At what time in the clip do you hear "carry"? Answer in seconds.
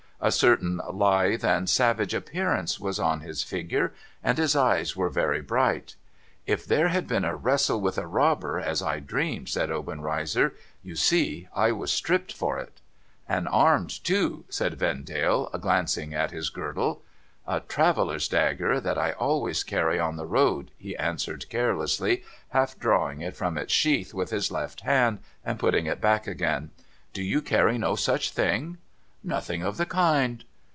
19.63-19.97, 27.41-27.79